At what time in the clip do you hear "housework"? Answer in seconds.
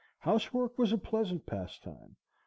0.17-0.79